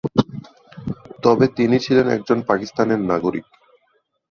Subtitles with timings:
[1.23, 3.45] তবে তিনি ছিলেন একজন পাকিস্তানের নাগরিক।